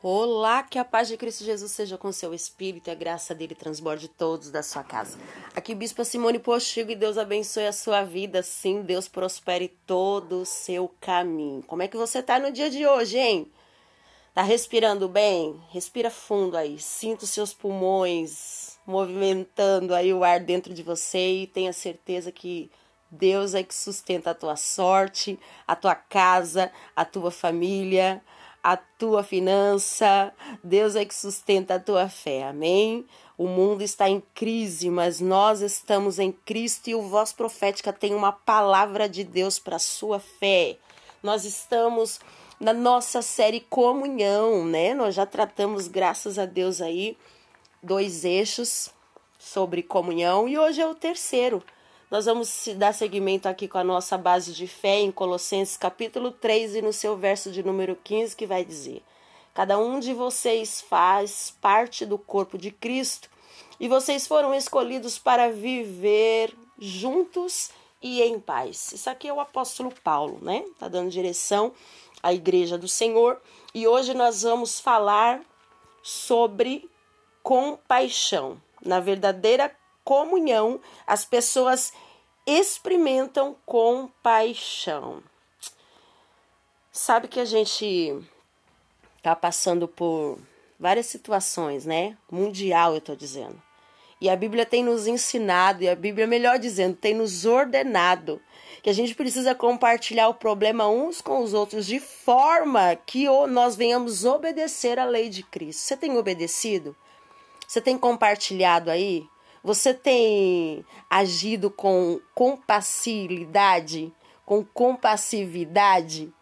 Olá, 0.00 0.62
que 0.62 0.78
a 0.78 0.84
paz 0.84 1.08
de 1.08 1.16
Cristo 1.16 1.42
Jesus 1.42 1.72
seja 1.72 1.98
com 1.98 2.12
seu 2.12 2.32
espírito 2.32 2.86
e 2.86 2.92
a 2.92 2.94
graça 2.94 3.34
dele 3.34 3.52
transborde 3.52 4.06
todos 4.06 4.48
da 4.48 4.62
sua 4.62 4.84
casa. 4.84 5.18
Aqui, 5.56 5.74
Bispa 5.74 6.04
Simone 6.04 6.38
Postigo, 6.38 6.92
e 6.92 6.94
Deus 6.94 7.18
abençoe 7.18 7.66
a 7.66 7.72
sua 7.72 8.04
vida. 8.04 8.40
Sim, 8.40 8.82
Deus 8.82 9.08
prospere 9.08 9.76
todo 9.84 10.42
o 10.42 10.46
seu 10.46 10.94
caminho. 11.00 11.64
Como 11.64 11.82
é 11.82 11.88
que 11.88 11.96
você 11.96 12.22
tá 12.22 12.38
no 12.38 12.52
dia 12.52 12.70
de 12.70 12.86
hoje, 12.86 13.18
hein? 13.18 13.50
Tá 14.32 14.42
respirando 14.42 15.08
bem? 15.08 15.60
Respira 15.70 16.10
fundo 16.10 16.56
aí. 16.56 16.78
Sinta 16.78 17.24
os 17.24 17.30
seus 17.30 17.52
pulmões 17.52 18.78
movimentando 18.86 19.96
aí 19.96 20.14
o 20.14 20.22
ar 20.22 20.38
dentro 20.38 20.72
de 20.72 20.82
você 20.84 21.42
e 21.42 21.46
tenha 21.48 21.72
certeza 21.72 22.30
que 22.30 22.70
Deus 23.10 23.52
é 23.52 23.64
que 23.64 23.74
sustenta 23.74 24.30
a 24.30 24.34
tua 24.34 24.54
sorte, 24.54 25.40
a 25.66 25.74
tua 25.74 25.96
casa, 25.96 26.70
a 26.94 27.04
tua 27.04 27.32
família 27.32 28.22
a 28.62 28.76
tua 28.76 29.22
finança, 29.22 30.32
Deus 30.62 30.96
é 30.96 31.04
que 31.04 31.14
sustenta 31.14 31.74
a 31.74 31.80
tua 31.80 32.08
fé, 32.08 32.44
amém? 32.44 33.06
O 33.36 33.46
mundo 33.46 33.82
está 33.82 34.08
em 34.08 34.22
crise, 34.34 34.90
mas 34.90 35.20
nós 35.20 35.60
estamos 35.60 36.18
em 36.18 36.32
Cristo 36.32 36.88
e 36.90 36.94
o 36.94 37.02
Voz 37.02 37.32
Profética 37.32 37.92
tem 37.92 38.14
uma 38.14 38.32
palavra 38.32 39.08
de 39.08 39.22
Deus 39.24 39.58
para 39.58 39.76
a 39.76 39.80
sua 39.80 40.18
fé. 40.18 40.76
Nós 41.22 41.44
estamos 41.44 42.20
na 42.58 42.72
nossa 42.72 43.22
série 43.22 43.60
Comunhão, 43.60 44.64
né? 44.64 44.92
Nós 44.92 45.14
já 45.14 45.24
tratamos, 45.24 45.86
graças 45.86 46.38
a 46.38 46.44
Deus, 46.44 46.80
aí, 46.80 47.16
dois 47.82 48.24
eixos 48.24 48.90
sobre 49.38 49.82
comunhão 49.82 50.48
e 50.48 50.58
hoje 50.58 50.80
é 50.80 50.86
o 50.86 50.94
terceiro 50.94 51.62
nós 52.10 52.24
vamos 52.24 52.68
dar 52.76 52.94
seguimento 52.94 53.48
aqui 53.48 53.68
com 53.68 53.76
a 53.76 53.84
nossa 53.84 54.16
base 54.16 54.54
de 54.54 54.66
fé 54.66 55.00
em 55.00 55.12
Colossenses 55.12 55.76
capítulo 55.76 56.30
3 56.30 56.76
e 56.76 56.82
no 56.82 56.92
seu 56.92 57.16
verso 57.16 57.50
de 57.50 57.62
número 57.62 57.94
15 58.02 58.34
que 58.34 58.46
vai 58.46 58.64
dizer: 58.64 59.02
Cada 59.52 59.78
um 59.78 60.00
de 60.00 60.14
vocês 60.14 60.80
faz 60.80 61.54
parte 61.60 62.06
do 62.06 62.16
corpo 62.16 62.56
de 62.56 62.70
Cristo 62.70 63.28
e 63.78 63.88
vocês 63.88 64.26
foram 64.26 64.54
escolhidos 64.54 65.18
para 65.18 65.50
viver 65.50 66.56
juntos 66.78 67.72
e 68.00 68.22
em 68.22 68.40
paz. 68.40 68.92
Isso 68.92 69.10
aqui 69.10 69.28
é 69.28 69.32
o 69.32 69.40
apóstolo 69.40 69.92
Paulo, 70.02 70.38
né? 70.40 70.64
Tá 70.78 70.88
dando 70.88 71.10
direção 71.10 71.72
à 72.22 72.32
igreja 72.32 72.78
do 72.78 72.88
Senhor 72.88 73.38
e 73.74 73.86
hoje 73.86 74.14
nós 74.14 74.42
vamos 74.42 74.80
falar 74.80 75.42
sobre 76.02 76.88
compaixão. 77.42 78.56
Na 78.82 78.98
verdadeira 78.98 79.76
comunhão, 80.08 80.80
as 81.06 81.26
pessoas 81.26 81.92
experimentam 82.46 83.54
compaixão. 83.66 85.22
Sabe 86.90 87.28
que 87.28 87.38
a 87.38 87.44
gente 87.44 88.18
tá 89.22 89.36
passando 89.36 89.86
por 89.86 90.38
várias 90.80 91.04
situações, 91.04 91.84
né? 91.84 92.16
Mundial, 92.32 92.94
eu 92.94 93.02
tô 93.02 93.14
dizendo. 93.14 93.60
E 94.18 94.30
a 94.30 94.34
Bíblia 94.34 94.64
tem 94.64 94.82
nos 94.82 95.06
ensinado, 95.06 95.84
e 95.84 95.90
a 95.90 95.94
Bíblia, 95.94 96.26
melhor 96.26 96.58
dizendo, 96.58 96.96
tem 96.96 97.12
nos 97.12 97.44
ordenado 97.44 98.40
que 98.82 98.88
a 98.88 98.94
gente 98.94 99.14
precisa 99.14 99.54
compartilhar 99.54 100.28
o 100.28 100.34
problema 100.34 100.88
uns 100.88 101.20
com 101.20 101.42
os 101.42 101.52
outros 101.52 101.84
de 101.84 102.00
forma 102.00 102.96
que 102.96 103.26
nós 103.48 103.76
venhamos 103.76 104.24
obedecer 104.24 104.98
à 104.98 105.04
lei 105.04 105.28
de 105.28 105.42
Cristo. 105.42 105.80
Você 105.80 105.98
tem 105.98 106.16
obedecido? 106.16 106.96
Você 107.66 107.78
tem 107.78 107.98
compartilhado 107.98 108.90
aí? 108.90 109.28
Você 109.62 109.92
tem 109.92 110.84
agido 111.10 111.70
com 111.70 112.20
compassividade, 112.34 114.12
com 114.46 114.64
compassividade? 114.64 116.32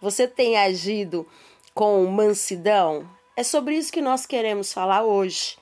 Você 0.00 0.28
tem 0.28 0.56
agido 0.56 1.26
com 1.74 2.04
mansidão? 2.06 3.08
É 3.36 3.42
sobre 3.42 3.76
isso 3.76 3.92
que 3.92 4.00
nós 4.00 4.26
queremos 4.26 4.72
falar 4.72 5.02
hoje. 5.02 5.58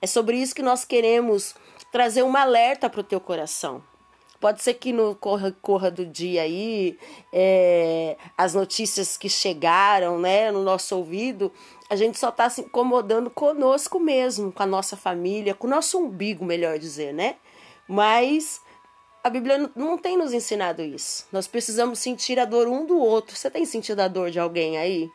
É 0.00 0.06
sobre 0.06 0.36
isso 0.36 0.54
que 0.54 0.62
nós 0.62 0.84
queremos 0.84 1.54
trazer 1.90 2.22
uma 2.22 2.42
alerta 2.42 2.88
para 2.88 3.00
o 3.00 3.04
teu 3.04 3.20
coração. 3.20 3.82
Pode 4.40 4.62
ser 4.62 4.74
que 4.74 4.92
no 4.92 5.16
corra, 5.16 5.54
corra 5.60 5.90
do 5.90 6.06
dia 6.06 6.42
aí, 6.42 6.96
é, 7.32 8.16
as 8.36 8.54
notícias 8.54 9.16
que 9.16 9.28
chegaram 9.28 10.18
né, 10.18 10.52
no 10.52 10.62
nosso 10.62 10.96
ouvido, 10.96 11.52
a 11.90 11.96
gente 11.96 12.18
só 12.18 12.28
está 12.28 12.48
se 12.48 12.60
incomodando 12.60 13.30
conosco 13.30 13.98
mesmo, 13.98 14.52
com 14.52 14.62
a 14.62 14.66
nossa 14.66 14.96
família, 14.96 15.54
com 15.54 15.66
o 15.66 15.70
nosso 15.70 15.98
umbigo, 15.98 16.44
melhor 16.44 16.78
dizer, 16.78 17.12
né? 17.12 17.34
Mas 17.88 18.60
a 19.24 19.30
Bíblia 19.30 19.70
não 19.74 19.98
tem 19.98 20.16
nos 20.16 20.32
ensinado 20.32 20.82
isso. 20.82 21.26
Nós 21.32 21.48
precisamos 21.48 21.98
sentir 21.98 22.38
a 22.38 22.44
dor 22.44 22.68
um 22.68 22.86
do 22.86 22.98
outro. 22.98 23.34
Você 23.34 23.50
tem 23.50 23.64
sentido 23.64 24.00
a 24.00 24.08
dor 24.08 24.30
de 24.30 24.38
alguém 24.38 24.78
aí? 24.78 25.10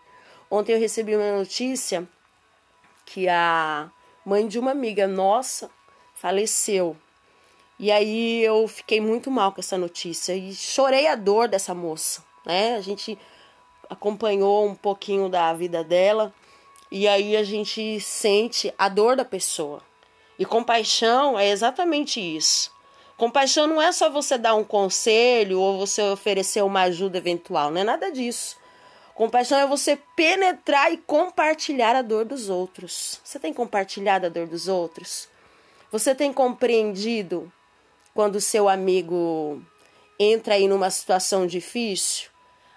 Ontem 0.51 0.73
eu 0.73 0.79
recebi 0.79 1.16
uma 1.16 1.38
notícia 1.38 2.07
que 3.06 3.29
a 3.29 3.89
mãe 4.25 4.47
de 4.47 4.59
uma 4.59 4.72
amiga 4.72 5.07
nossa 5.07 5.69
faleceu. 6.13 6.97
E 7.79 7.91
aí 7.91 8.44
eu 8.44 8.67
fiquei 8.67 9.01
muito 9.01 9.31
mal 9.31 9.51
com 9.51 9.59
essa 9.59 9.78
notícia 9.78 10.35
e 10.35 10.53
chorei 10.53 11.07
a 11.07 11.16
dor 11.16 11.47
dessa 11.47 11.73
moça, 11.73 12.23
né? 12.45 12.75
A 12.75 12.81
gente 12.81 13.17
acompanhou 13.89 14.66
um 14.66 14.75
pouquinho 14.75 15.28
da 15.28 15.53
vida 15.53 15.83
dela 15.83 16.33
e 16.91 17.07
aí 17.07 17.35
a 17.35 17.44
gente 17.44 18.00
sente 18.00 18.73
a 18.78 18.88
dor 18.88 19.16
da 19.16 19.25
pessoa. 19.25 19.81
E 20.38 20.45
compaixão 20.45 21.38
é 21.38 21.50
exatamente 21.50 22.19
isso. 22.19 22.72
Compaixão 23.17 23.67
não 23.67 23.81
é 23.81 23.91
só 23.91 24.09
você 24.09 24.38
dar 24.38 24.56
um 24.56 24.63
conselho 24.63 25.59
ou 25.59 25.78
você 25.78 26.01
oferecer 26.01 26.63
uma 26.63 26.83
ajuda 26.83 27.17
eventual, 27.17 27.72
não 27.72 27.81
é 27.81 27.83
nada 27.83 28.12
disso. 28.12 28.57
Compaixão 29.13 29.59
é 29.59 29.67
você 29.67 30.00
penetrar 30.16 30.91
e 30.91 30.97
compartilhar 30.97 31.95
a 31.95 32.01
dor 32.01 32.25
dos 32.25 32.50
outros. 32.50 33.22
Você 33.23 33.39
tem 33.39 33.53
compartilhado 33.53 34.25
a 34.25 34.29
dor 34.29 34.47
dos 34.47 34.67
outros? 34.67 35.29
Você 35.91 36.16
tem 36.16 36.33
compreendido 36.33 37.51
quando 38.13 38.40
seu 38.40 38.69
amigo 38.69 39.62
entra 40.19 40.56
aí 40.56 40.68
numa 40.68 40.90
situação 40.90 41.47
difícil, 41.47 42.29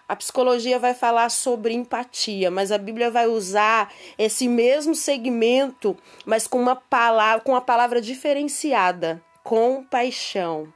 a 0.08 0.14
psicologia 0.14 0.78
vai 0.78 0.94
falar 0.94 1.28
sobre 1.30 1.74
empatia, 1.74 2.50
mas 2.50 2.70
a 2.70 2.78
Bíblia 2.78 3.10
vai 3.10 3.26
usar 3.26 3.92
esse 4.16 4.46
mesmo 4.46 4.94
segmento, 4.94 5.96
mas 6.24 6.46
com 6.46 6.60
uma 6.60 6.76
palavra, 6.76 7.40
com 7.40 7.52
uma 7.52 7.60
palavra 7.60 8.00
diferenciada, 8.00 9.22
compaixão. 9.42 10.72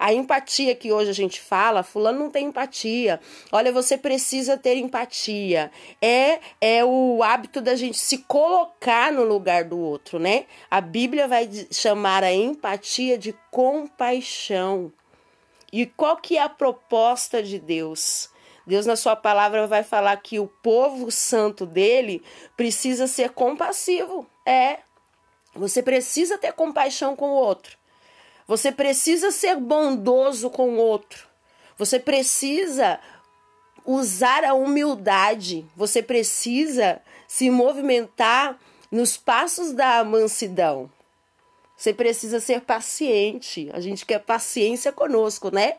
A 0.00 0.14
empatia 0.14 0.74
que 0.74 0.90
hoje 0.90 1.10
a 1.10 1.14
gente 1.14 1.38
fala, 1.42 1.82
fulano 1.82 2.20
não 2.20 2.30
tem 2.30 2.46
empatia. 2.46 3.20
Olha, 3.52 3.70
você 3.70 3.98
precisa 3.98 4.56
ter 4.56 4.76
empatia. 4.78 5.70
É 6.00 6.40
é 6.58 6.82
o 6.82 7.22
hábito 7.22 7.60
da 7.60 7.76
gente 7.76 7.98
se 7.98 8.16
colocar 8.18 9.12
no 9.12 9.24
lugar 9.24 9.64
do 9.64 9.78
outro, 9.78 10.18
né? 10.18 10.46
A 10.70 10.80
Bíblia 10.80 11.28
vai 11.28 11.46
chamar 11.70 12.24
a 12.24 12.32
empatia 12.32 13.18
de 13.18 13.36
compaixão. 13.50 14.90
E 15.70 15.84
qual 15.84 16.16
que 16.16 16.38
é 16.38 16.42
a 16.42 16.48
proposta 16.48 17.42
de 17.42 17.58
Deus? 17.58 18.30
Deus 18.66 18.86
na 18.86 18.96
sua 18.96 19.14
palavra 19.14 19.66
vai 19.66 19.82
falar 19.82 20.16
que 20.16 20.38
o 20.38 20.46
povo 20.46 21.10
santo 21.10 21.66
dele 21.66 22.22
precisa 22.56 23.06
ser 23.06 23.30
compassivo. 23.30 24.26
É. 24.46 24.78
Você 25.54 25.82
precisa 25.82 26.38
ter 26.38 26.54
compaixão 26.54 27.14
com 27.14 27.30
o 27.32 27.34
outro. 27.34 27.79
Você 28.50 28.72
precisa 28.72 29.30
ser 29.30 29.54
bondoso 29.54 30.50
com 30.50 30.70
o 30.70 30.76
outro. 30.76 31.28
Você 31.78 32.00
precisa 32.00 32.98
usar 33.86 34.42
a 34.42 34.54
humildade. 34.54 35.64
Você 35.76 36.02
precisa 36.02 37.00
se 37.28 37.48
movimentar 37.48 38.58
nos 38.90 39.16
passos 39.16 39.72
da 39.72 40.02
mansidão. 40.02 40.90
Você 41.76 41.94
precisa 41.94 42.40
ser 42.40 42.62
paciente. 42.62 43.70
A 43.72 43.78
gente 43.78 44.04
quer 44.04 44.18
paciência 44.18 44.90
conosco, 44.90 45.54
né? 45.54 45.74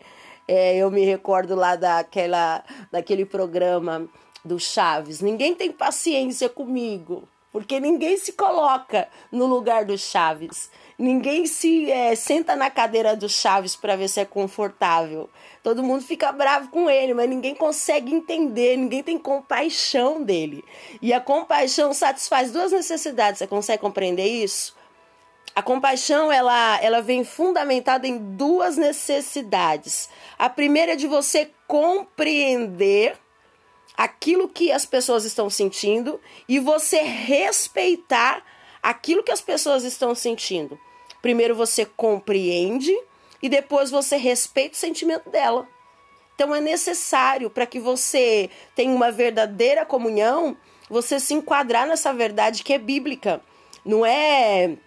É, 0.47 0.77
eu 0.77 0.89
me 0.89 1.03
recordo 1.03 1.55
lá 1.55 1.75
daquela, 1.75 2.63
daquele 2.89 3.25
programa 3.25 4.09
do 4.45 4.57
Chaves. 4.57 5.19
Ninguém 5.19 5.53
tem 5.53 5.73
paciência 5.73 6.47
comigo, 6.47 7.27
porque 7.51 7.79
ninguém 7.79 8.17
se 8.17 8.33
coloca 8.33 9.07
no 9.31 9.45
lugar 9.45 9.85
do 9.85 9.97
Chaves. 9.97 10.71
Ninguém 10.97 11.45
se 11.45 11.91
é, 11.91 12.15
senta 12.15 12.55
na 12.55 12.69
cadeira 12.69 13.15
do 13.15 13.27
Chaves 13.27 13.75
para 13.75 13.95
ver 13.95 14.07
se 14.07 14.19
é 14.19 14.25
confortável. 14.25 15.29
Todo 15.61 15.83
mundo 15.83 16.03
fica 16.03 16.31
bravo 16.31 16.69
com 16.69 16.89
ele, 16.89 17.13
mas 17.13 17.29
ninguém 17.29 17.53
consegue 17.53 18.13
entender, 18.13 18.77
ninguém 18.77 19.03
tem 19.03 19.17
compaixão 19.17 20.23
dele. 20.23 20.63
E 21.01 21.11
a 21.11 21.19
compaixão 21.19 21.93
satisfaz 21.93 22.51
duas 22.51 22.71
necessidades. 22.71 23.39
Você 23.39 23.47
consegue 23.47 23.81
compreender 23.81 24.25
isso? 24.25 24.75
A 25.53 25.61
compaixão 25.61 26.31
ela, 26.31 26.79
ela 26.81 27.01
vem 27.01 27.25
fundamentada 27.25 28.07
em 28.07 28.17
duas 28.17 28.77
necessidades. 28.77 30.09
A 30.39 30.49
primeira 30.49 30.93
é 30.93 30.95
de 30.95 31.07
você 31.07 31.51
compreender 31.67 33.17
aquilo 34.01 34.49
que 34.49 34.71
as 34.71 34.83
pessoas 34.83 35.25
estão 35.25 35.47
sentindo 35.47 36.19
e 36.49 36.59
você 36.59 37.01
respeitar 37.01 38.43
aquilo 38.81 39.21
que 39.21 39.31
as 39.31 39.41
pessoas 39.41 39.83
estão 39.83 40.15
sentindo. 40.15 40.79
Primeiro 41.21 41.53
você 41.53 41.85
compreende 41.85 42.91
e 43.43 43.47
depois 43.47 43.91
você 43.91 44.17
respeita 44.17 44.73
o 44.73 44.79
sentimento 44.79 45.29
dela. 45.29 45.67
Então 46.33 46.55
é 46.55 46.59
necessário 46.59 47.47
para 47.47 47.67
que 47.67 47.79
você 47.79 48.49
tenha 48.73 48.91
uma 48.91 49.11
verdadeira 49.11 49.85
comunhão, 49.85 50.57
você 50.89 51.19
se 51.19 51.35
enquadrar 51.35 51.85
nessa 51.85 52.11
verdade 52.11 52.63
que 52.63 52.73
é 52.73 52.79
bíblica. 52.79 53.39
Não 53.85 54.03
é 54.03 54.77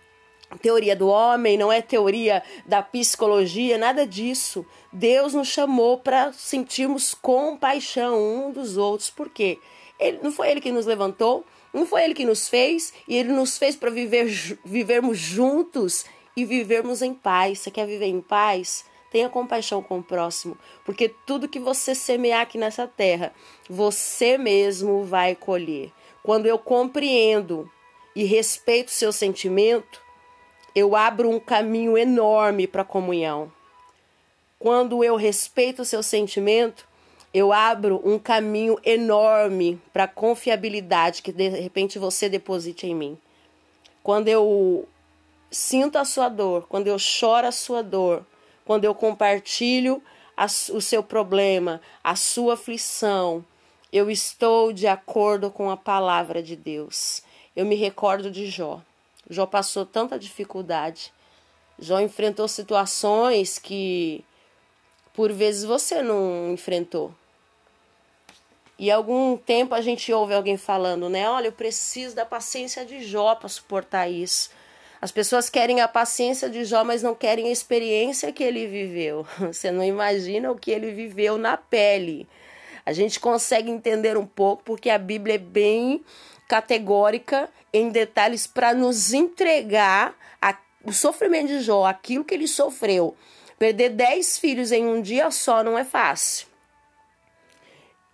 teoria 0.60 0.94
do 0.94 1.08
homem, 1.08 1.56
não 1.56 1.72
é 1.72 1.80
teoria 1.82 2.42
da 2.66 2.82
psicologia, 2.82 3.78
nada 3.78 4.06
disso. 4.06 4.64
Deus 4.92 5.34
nos 5.34 5.48
chamou 5.48 5.98
para 5.98 6.32
sentirmos 6.32 7.14
compaixão 7.14 8.18
um 8.18 8.52
dos 8.52 8.76
outros. 8.76 9.10
Por 9.10 9.28
quê? 9.28 9.58
Ele, 9.98 10.18
não 10.22 10.32
foi 10.32 10.50
ele 10.50 10.60
que 10.60 10.72
nos 10.72 10.86
levantou, 10.86 11.44
não 11.72 11.86
foi 11.86 12.04
ele 12.04 12.14
que 12.14 12.24
nos 12.24 12.48
fez, 12.48 12.92
e 13.08 13.16
ele 13.16 13.32
nos 13.32 13.58
fez 13.58 13.74
para 13.76 13.90
viver, 13.90 14.26
vivermos 14.64 15.18
juntos 15.18 16.04
e 16.36 16.44
vivermos 16.44 17.02
em 17.02 17.14
paz. 17.14 17.60
Você 17.60 17.70
quer 17.70 17.86
viver 17.86 18.06
em 18.06 18.20
paz? 18.20 18.84
Tenha 19.10 19.28
compaixão 19.28 19.80
com 19.80 19.98
o 19.98 20.02
próximo, 20.02 20.58
porque 20.84 21.08
tudo 21.08 21.48
que 21.48 21.60
você 21.60 21.94
semear 21.94 22.40
aqui 22.40 22.58
nessa 22.58 22.86
terra, 22.86 23.32
você 23.70 24.36
mesmo 24.36 25.04
vai 25.04 25.36
colher. 25.36 25.92
Quando 26.20 26.46
eu 26.46 26.58
compreendo 26.58 27.70
e 28.14 28.24
respeito 28.24 28.90
seu 28.90 29.12
sentimento, 29.12 30.03
eu 30.74 30.96
abro 30.96 31.30
um 31.30 31.38
caminho 31.38 31.96
enorme 31.96 32.66
para 32.66 32.82
a 32.82 32.84
comunhão. 32.84 33.50
Quando 34.58 35.04
eu 35.04 35.14
respeito 35.14 35.82
o 35.82 35.84
seu 35.84 36.02
sentimento, 36.02 36.86
eu 37.32 37.52
abro 37.52 38.00
um 38.04 38.18
caminho 38.18 38.78
enorme 38.84 39.80
para 39.92 40.04
a 40.04 40.08
confiabilidade 40.08 41.22
que 41.22 41.32
de 41.32 41.48
repente 41.48 41.98
você 41.98 42.28
deposite 42.28 42.86
em 42.86 42.94
mim. 42.94 43.18
Quando 44.02 44.28
eu 44.28 44.88
sinto 45.50 45.96
a 45.96 46.04
sua 46.04 46.28
dor, 46.28 46.66
quando 46.68 46.86
eu 46.86 46.98
choro 46.98 47.46
a 47.46 47.52
sua 47.52 47.82
dor, 47.82 48.24
quando 48.64 48.84
eu 48.84 48.94
compartilho 48.94 50.02
a, 50.36 50.46
o 50.46 50.80
seu 50.80 51.02
problema, 51.02 51.80
a 52.02 52.16
sua 52.16 52.54
aflição, 52.54 53.44
eu 53.92 54.10
estou 54.10 54.72
de 54.72 54.86
acordo 54.86 55.50
com 55.50 55.70
a 55.70 55.76
palavra 55.76 56.42
de 56.42 56.56
Deus. 56.56 57.22
Eu 57.54 57.64
me 57.64 57.76
recordo 57.76 58.30
de 58.30 58.46
Jó. 58.46 58.80
Jó 59.28 59.46
passou 59.46 59.86
tanta 59.86 60.18
dificuldade. 60.18 61.12
Jó 61.78 62.00
enfrentou 62.00 62.46
situações 62.46 63.58
que 63.58 64.24
por 65.12 65.32
vezes 65.32 65.64
você 65.64 66.02
não 66.02 66.52
enfrentou. 66.52 67.14
E 68.78 68.90
algum 68.90 69.36
tempo 69.36 69.74
a 69.74 69.80
gente 69.80 70.12
ouve 70.12 70.34
alguém 70.34 70.56
falando, 70.56 71.08
né? 71.08 71.28
Olha, 71.28 71.46
eu 71.46 71.52
preciso 71.52 72.16
da 72.16 72.26
paciência 72.26 72.84
de 72.84 73.04
Jó 73.04 73.34
para 73.36 73.48
suportar 73.48 74.08
isso. 74.08 74.50
As 75.00 75.12
pessoas 75.12 75.48
querem 75.48 75.80
a 75.80 75.86
paciência 75.86 76.50
de 76.50 76.64
Jó, 76.64 76.82
mas 76.82 77.02
não 77.02 77.14
querem 77.14 77.48
a 77.48 77.52
experiência 77.52 78.32
que 78.32 78.42
ele 78.42 78.66
viveu. 78.66 79.26
Você 79.38 79.70
não 79.70 79.84
imagina 79.84 80.50
o 80.50 80.58
que 80.58 80.70
ele 80.70 80.90
viveu 80.90 81.38
na 81.38 81.56
pele. 81.56 82.26
A 82.86 82.92
gente 82.92 83.18
consegue 83.18 83.70
entender 83.70 84.16
um 84.16 84.26
pouco 84.26 84.62
porque 84.62 84.90
a 84.90 84.98
Bíblia 84.98 85.36
é 85.36 85.38
bem 85.38 86.04
categórica 86.48 87.48
em 87.72 87.88
detalhes 87.88 88.46
para 88.46 88.74
nos 88.74 89.12
entregar 89.12 90.14
a, 90.40 90.56
o 90.84 90.92
sofrimento 90.92 91.48
de 91.48 91.60
Jó, 91.60 91.86
aquilo 91.86 92.24
que 92.24 92.34
ele 92.34 92.46
sofreu. 92.46 93.16
Perder 93.58 93.90
dez 93.90 94.38
filhos 94.38 94.70
em 94.72 94.86
um 94.86 95.00
dia 95.00 95.30
só 95.30 95.62
não 95.62 95.78
é 95.78 95.84
fácil. 95.84 96.46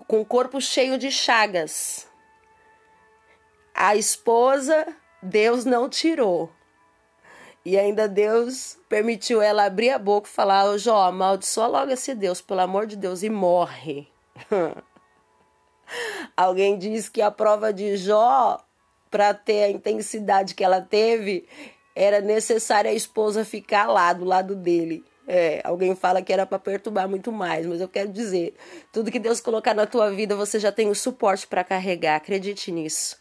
Com 0.07 0.21
o 0.21 0.25
corpo 0.25 0.61
cheio 0.61 0.97
de 0.99 1.11
chagas. 1.11 2.07
A 3.75 3.97
esposa, 3.97 4.87
Deus 5.23 5.65
não 5.65 5.89
tirou. 5.89 6.51
E 7.65 7.79
ainda 7.79 8.09
Deus 8.09 8.79
permitiu 8.89 9.43
ela 9.43 9.65
abrir 9.65 9.91
a 9.91 9.99
boca 9.99 10.29
e 10.29 10.33
falar: 10.33 10.77
Jó, 10.79 11.03
amaldiçoa 11.03 11.67
logo 11.67 11.93
esse 11.93 12.15
Deus, 12.15 12.41
pelo 12.41 12.61
amor 12.61 12.87
de 12.87 12.97
Deus, 12.97 13.23
e 13.23 13.29
morre. 13.29 14.09
Alguém 16.37 16.79
diz 16.79 17.09
que 17.09 17.23
a 17.23 17.31
prova 17.31 17.73
de 17.73 17.97
Jó, 17.97 18.65
para 19.11 19.35
ter 19.35 19.65
a 19.65 19.71
intensidade 19.71 20.55
que 20.55 20.65
ela 20.65 20.81
teve, 20.81 21.49
era 21.95 22.21
necessária 22.21 22.91
a 22.91 22.95
esposa 22.95 23.45
ficar 23.45 23.87
lá, 23.87 24.13
do 24.13 24.25
lado 24.25 24.55
dele. 24.55 25.05
É, 25.27 25.61
alguém 25.63 25.95
fala 25.95 26.23
que 26.23 26.33
era 26.33 26.45
para 26.45 26.59
perturbar 26.59 27.09
muito 27.09 27.31
mais, 27.31 27.65
mas 27.65 27.81
eu 27.81 27.89
quero 27.89 28.09
dizer, 28.11 28.55
tudo 28.93 29.13
que 29.13 29.19
Deus 29.19 29.41
colocar 29.41 29.75
na 29.75 29.87
tua 29.87 30.11
vida, 30.11 30.35
você 30.35 30.59
já 30.59 30.73
tem 30.73 30.89
o 30.89 30.95
suporte 30.95 31.47
para 31.47 31.63
carregar, 31.63 32.17
acredite 32.17 32.73
nisso. 32.73 33.17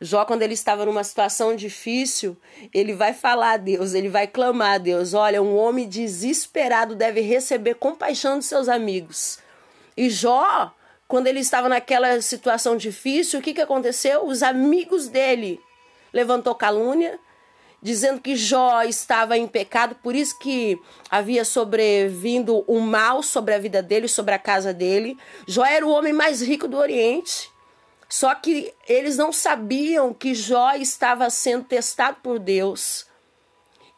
Jó, 0.00 0.24
quando 0.24 0.42
ele 0.42 0.54
estava 0.54 0.84
numa 0.84 1.02
situação 1.02 1.54
difícil, 1.54 2.36
ele 2.72 2.92
vai 2.92 3.12
falar 3.12 3.52
a 3.52 3.56
Deus, 3.56 3.94
ele 3.94 4.08
vai 4.08 4.26
clamar 4.28 4.74
a 4.74 4.78
Deus: 4.78 5.12
Olha, 5.12 5.42
um 5.42 5.56
homem 5.56 5.88
desesperado 5.88 6.94
deve 6.94 7.20
receber 7.20 7.74
compaixão 7.74 8.38
dos 8.38 8.46
seus 8.46 8.68
amigos. 8.68 9.40
E 9.98 10.08
Jó, 10.08 10.72
quando 11.08 11.26
ele 11.26 11.40
estava 11.40 11.68
naquela 11.68 12.20
situação 12.22 12.76
difícil, 12.76 13.40
o 13.40 13.42
que, 13.42 13.52
que 13.52 13.60
aconteceu? 13.60 14.24
Os 14.24 14.44
amigos 14.44 15.08
dele 15.08 15.60
levantou 16.12 16.54
calúnia, 16.54 17.18
dizendo 17.82 18.20
que 18.20 18.36
Jó 18.36 18.84
estava 18.84 19.36
em 19.36 19.48
pecado, 19.48 19.96
por 19.96 20.14
isso 20.14 20.38
que 20.38 20.80
havia 21.10 21.44
sobrevindo 21.44 22.64
um 22.68 22.78
mal 22.78 23.24
sobre 23.24 23.54
a 23.54 23.58
vida 23.58 23.82
dele, 23.82 24.06
sobre 24.06 24.34
a 24.34 24.38
casa 24.38 24.72
dele. 24.72 25.18
Jó 25.48 25.64
era 25.64 25.84
o 25.84 25.90
homem 25.90 26.12
mais 26.12 26.40
rico 26.40 26.68
do 26.68 26.76
Oriente. 26.76 27.50
Só 28.08 28.32
que 28.36 28.72
eles 28.88 29.16
não 29.16 29.32
sabiam 29.32 30.14
que 30.14 30.32
Jó 30.32 30.74
estava 30.76 31.28
sendo 31.28 31.64
testado 31.64 32.18
por 32.22 32.38
Deus, 32.38 33.04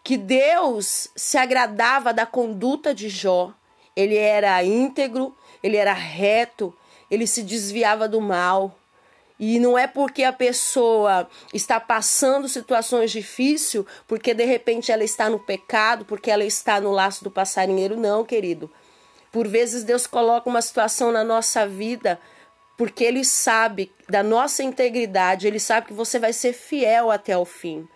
que 0.02 0.16
Deus 0.16 1.08
se 1.14 1.36
agradava 1.36 2.10
da 2.10 2.24
conduta 2.24 2.94
de 2.94 3.10
Jó. 3.10 3.52
Ele 3.94 4.16
era 4.16 4.64
íntegro, 4.64 5.36
ele 5.62 5.76
era 5.76 5.92
reto, 5.92 6.74
ele 7.10 7.26
se 7.26 7.42
desviava 7.42 8.08
do 8.08 8.20
mal. 8.20 8.76
E 9.38 9.58
não 9.58 9.78
é 9.78 9.86
porque 9.86 10.22
a 10.22 10.32
pessoa 10.32 11.26
está 11.52 11.80
passando 11.80 12.46
situações 12.46 13.10
difíceis, 13.10 13.84
porque 14.06 14.34
de 14.34 14.44
repente 14.44 14.92
ela 14.92 15.02
está 15.02 15.30
no 15.30 15.38
pecado, 15.38 16.04
porque 16.04 16.30
ela 16.30 16.44
está 16.44 16.78
no 16.78 16.90
laço 16.90 17.24
do 17.24 17.30
passarinheiro, 17.30 17.96
não, 17.96 18.22
querido. 18.22 18.70
Por 19.32 19.48
vezes 19.48 19.82
Deus 19.82 20.06
coloca 20.06 20.48
uma 20.48 20.60
situação 20.60 21.10
na 21.10 21.24
nossa 21.24 21.66
vida 21.66 22.20
porque 22.76 23.04
Ele 23.04 23.24
sabe 23.24 23.92
da 24.08 24.22
nossa 24.22 24.62
integridade, 24.62 25.46
Ele 25.46 25.60
sabe 25.60 25.88
que 25.88 25.92
você 25.92 26.18
vai 26.18 26.32
ser 26.32 26.54
fiel 26.54 27.10
até 27.10 27.36
o 27.36 27.44
fim. 27.44 27.86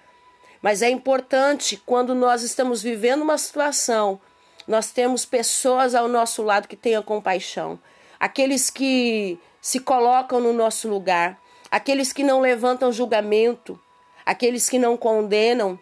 Mas 0.60 0.82
é 0.82 0.90
importante 0.90 1.82
quando 1.87 2.14
nós 2.14 2.43
estamos 2.43 2.82
vivendo 2.82 3.22
uma 3.22 3.37
situação, 3.38 4.20
nós 4.66 4.90
temos 4.90 5.25
pessoas 5.25 5.94
ao 5.94 6.08
nosso 6.08 6.43
lado 6.43 6.69
que 6.69 6.76
tenham 6.76 7.02
compaixão. 7.02 7.78
Aqueles 8.19 8.70
que 8.70 9.38
se 9.61 9.81
colocam 9.81 10.40
no 10.40 10.52
nosso 10.52 10.88
lugar, 10.88 11.38
aqueles 11.70 12.12
que 12.12 12.22
não 12.22 12.40
levantam 12.40 12.93
julgamento, 12.93 13.78
aqueles 14.25 14.69
que 14.69 14.79
não 14.79 14.96
condenam, 14.96 15.79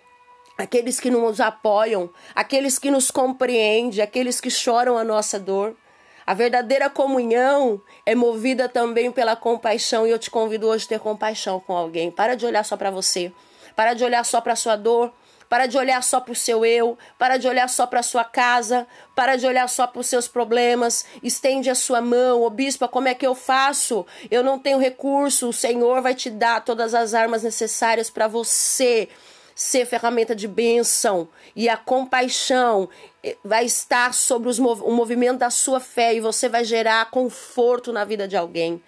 aqueles 0.59 0.99
que 0.99 1.11
nos 1.11 1.41
apoiam, 1.41 2.11
aqueles 2.35 2.79
que 2.79 2.91
nos 2.91 3.11
compreendem, 3.11 4.03
aqueles 4.03 4.41
que 4.41 4.51
choram 4.51 4.97
a 4.99 5.05
nossa 5.05 5.39
dor. 5.39 5.77
A 6.25 6.35
verdadeira 6.35 6.89
comunhão 6.89 7.81
é 8.07 8.15
movida 8.15 8.69
também 8.69 9.11
pela 9.11 9.35
compaixão. 9.35 10.07
E 10.07 10.11
eu 10.11 10.19
te 10.19 10.31
convido 10.31 10.69
hoje 10.69 10.85
a 10.87 10.89
ter 10.91 11.01
compaixão 11.01 11.59
com 11.59 11.77
alguém. 11.77 12.11
Para 12.11 12.37
de 12.37 12.47
olhar 12.47 12.65
só 12.65 12.77
para 12.77 12.91
você, 12.91 13.33
para 13.75 13.95
de 13.95 14.05
olhar 14.05 14.25
só 14.25 14.41
para 14.41 14.55
sua 14.55 14.77
dor, 14.77 15.13
para 15.53 15.67
de 15.67 15.77
olhar 15.77 16.03
só 16.03 16.19
para 16.19 16.33
o 16.33 16.35
seu 16.35 16.65
eu, 16.65 16.97
para 17.19 17.37
de 17.37 17.47
olhar 17.47 17.69
só 17.69 17.87
para 17.87 18.01
a 18.01 18.03
sua 18.03 18.25
casa, 18.25 18.87
para 19.15 19.37
de 19.37 19.47
olhar 19.47 19.69
só 19.69 19.87
para 19.87 20.01
os 20.01 20.07
seus 20.07 20.27
problemas. 20.27 21.05
Estende 21.23 21.69
a 21.69 21.75
sua 21.75 22.01
mão, 22.01 22.41
ô 22.41 22.49
bispo, 22.49 22.89
como 22.89 23.07
é 23.07 23.13
que 23.13 23.27
eu 23.27 23.35
faço? 23.35 24.07
Eu 24.31 24.43
não 24.43 24.59
tenho 24.59 24.79
recurso, 24.79 25.51
o 25.51 25.53
Senhor 25.53 26.01
vai 26.01 26.15
te 26.15 26.31
dar 26.31 26.65
todas 26.65 26.95
as 26.95 27.13
armas 27.13 27.43
necessárias 27.43 28.09
para 28.09 28.27
você 28.27 29.11
ser 29.55 29.85
ferramenta 29.85 30.35
de 30.35 30.49
bênção 30.49 31.29
e 31.55 31.69
a 31.69 31.77
compaixão 31.77 32.89
eh, 33.23 33.37
vai 33.45 33.67
estar 33.67 34.15
sobre 34.15 34.49
os, 34.49 34.59
o 34.59 34.91
movimento 34.91 35.41
da 35.41 35.51
sua 35.51 35.81
fé 35.81 36.15
e 36.15 36.21
você 36.21 36.49
vai 36.49 36.65
gerar 36.65 37.11
conforto 37.11 37.93
na 37.93 38.07
vida 38.07 38.27
de 38.27 38.39
alguém. 38.39 38.83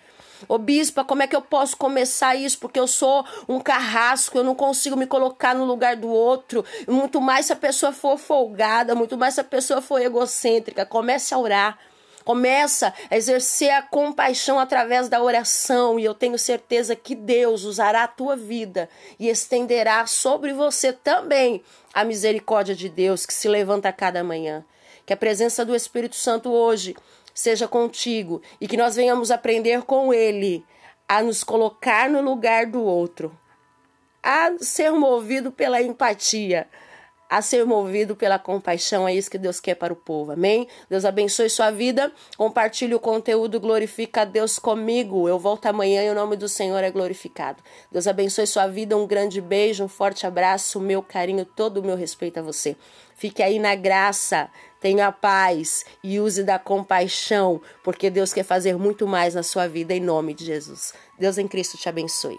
Ô 0.49 0.59
bispa, 0.59 1.05
como 1.05 1.23
é 1.23 1.27
que 1.27 1.37
eu 1.37 1.43
posso 1.43 1.77
começar 1.77 2.35
isso? 2.35 2.59
Porque 2.59 2.79
eu 2.79 2.87
sou 2.87 3.25
um 3.49 3.61
carrasco, 3.61 4.39
eu 4.39 4.45
não 4.45 4.55
consigo 4.55 4.97
me 4.97 5.07
colocar 5.07 5.55
no 5.55 5.65
lugar 5.65 5.97
do 5.97 6.09
outro. 6.09 6.65
Muito 6.87 7.21
mais 7.21 7.47
se 7.47 7.53
a 7.53 7.57
pessoa 7.57 7.93
for 7.93 8.19
folgada, 8.19 8.95
muito 8.95 9.17
mais 9.17 9.35
se 9.35 9.41
a 9.41 9.45
pessoa 9.45 9.81
for 9.81 10.01
egocêntrica. 10.01 10.85
Comece 10.85 11.35
a 11.35 11.39
orar. 11.39 11.79
Começa 12.25 12.95
a 13.11 13.17
exercer 13.17 13.71
a 13.71 13.83
compaixão 13.83 14.59
através 14.59 15.11
da 15.11 15.23
oração, 15.23 15.99
e 16.01 16.05
eu 16.07 16.15
tenho 16.15 16.39
certeza 16.39 16.97
que 16.97 17.15
Deus 17.15 17.65
usará 17.65 18.05
a 18.05 18.09
tua 18.09 18.35
vida 18.35 18.89
e 19.21 19.29
estenderá 19.29 20.07
sobre 20.07 20.55
você 20.55 20.91
também 20.91 21.63
a 21.93 22.03
misericórdia 22.03 22.75
de 22.75 22.89
Deus 22.89 23.27
que 23.27 23.35
se 23.35 23.47
levanta 23.47 23.91
a 23.91 23.93
cada 23.93 24.25
manhã. 24.25 24.65
Que 25.07 25.13
a 25.13 25.17
presença 25.17 25.65
do 25.65 25.75
Espírito 25.75 26.17
Santo 26.17 26.51
hoje 26.51 26.97
seja 27.35 27.67
contigo 27.67 28.41
e 28.61 28.69
que 28.69 28.77
nós 28.77 28.97
venhamos 28.97 29.31
aprender 29.31 29.83
com 29.83 30.15
Ele 30.15 30.65
a 31.09 31.23
nos 31.23 31.45
colocar 31.45 32.09
no 32.09 32.23
lugar 32.23 32.67
do 32.67 32.83
outro, 32.83 33.37
a 34.23 34.53
ser 34.59 34.91
movido 34.93 35.53
pela 35.53 35.83
empatia, 35.83 36.67
a 37.29 37.43
ser 37.43 37.65
movido 37.67 38.15
pela 38.15 38.39
compaixão. 38.39 39.09
É 39.09 39.15
isso 39.15 39.31
que 39.31 39.37
Deus 39.37 39.61
quer 39.61 39.75
para 39.75 39.93
o 39.93 39.97
povo. 39.97 40.33
Amém? 40.33 40.69
Deus 40.89 41.05
abençoe 41.05 41.51
sua 41.51 41.71
vida. 41.71 42.13
Compartilhe 42.37 42.95
o 42.95 43.01
conteúdo. 43.01 43.61
Glorifica 43.61 44.23
a 44.23 44.25
Deus 44.25 44.59
comigo. 44.59 45.29
Eu 45.29 45.39
volto 45.39 45.67
amanhã 45.67 46.05
e 46.05 46.11
o 46.11 46.15
nome 46.15 46.37
do 46.37 46.49
Senhor 46.49 46.83
é 46.85 46.91
glorificado. 46.91 47.63
Deus 47.91 48.07
abençoe 48.07 48.47
sua 48.47 48.67
vida. 48.67 48.97
Um 48.97 49.07
grande 49.07 49.41
beijo, 49.41 49.85
um 49.85 49.89
forte 49.89 50.27
abraço, 50.27 50.79
meu 50.81 51.03
carinho, 51.03 51.45
todo 51.45 51.79
o 51.79 51.83
meu 51.83 51.97
respeito 51.97 52.39
a 52.39 52.43
você. 52.43 52.77
Fique 53.17 53.43
aí 53.43 53.59
na 53.59 53.75
graça. 53.75 54.49
Tenha 54.85 55.11
paz 55.11 55.83
e 56.03 56.21
use 56.21 56.45
da 56.45 56.59
compaixão, 56.59 57.59
porque 57.83 58.11
Deus 58.11 58.35
quer 58.35 58.43
fazer 58.43 58.77
muito 58.77 59.07
mais 59.07 59.35
na 59.35 59.43
sua 59.43 59.67
vida 59.67 59.95
em 59.95 60.01
nome 60.01 60.35
de 60.35 60.45
Jesus. 60.45 60.93
Deus 61.19 61.39
em 61.39 61.49
Cristo 61.49 61.79
te 61.79 61.89
abençoe. 61.89 62.39